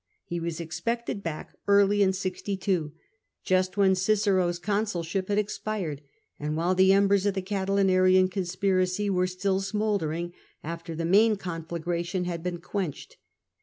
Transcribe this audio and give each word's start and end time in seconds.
He 0.25 0.39
was 0.39 0.59
ex* 0.59 0.81
pected 0.81 1.21
back 1.21 1.53
early 1.67 2.01
in 2.01 2.11
62, 2.11 2.91
just 3.43 3.77
when 3.77 3.93
Cicero's 3.93 4.57
consulship 4.57 5.27
had 5.27 5.37
expired, 5.37 6.01
and 6.39 6.55
while 6.57 6.73
the 6.73 6.91
embers 6.91 7.27
of 7.27 7.35
the 7.35 7.41
Catilinarian 7.43 8.27
conspiracy 8.27 9.11
were 9.11 9.27
still 9.27 9.61
smouldering, 9.61 10.33
after 10.63 10.95
the 10.95 11.05
main 11.05 11.35
conflag 11.35 11.85
ration 11.85 12.25
had 12.25 12.41
been 12.41 12.57
quenched. 12.59 13.17